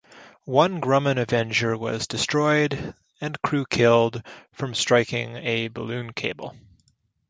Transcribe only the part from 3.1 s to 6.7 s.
and crew killed, from striking a balloon cable.